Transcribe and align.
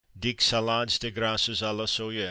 Dix 0.19 0.45
Salades 0.47 0.97
de 0.97 1.11
Grouses 1.11 1.61
à 1.61 1.71
la 1.73 1.85
Soyer. 1.85 2.19